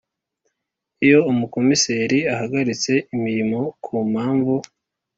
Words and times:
Iyo 1.05 1.19
Umukomiseri 1.31 2.19
ahagaritse 2.33 2.91
imirimo 3.15 3.59
ku 3.83 3.93
mpamvu 4.11 4.55